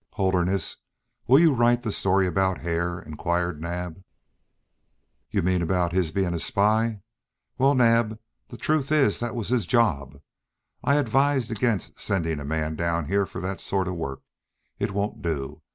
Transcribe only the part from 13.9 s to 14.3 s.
work.